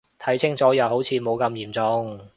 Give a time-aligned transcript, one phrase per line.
[0.17, 2.27] 睇清楚又好似冇咁嚴重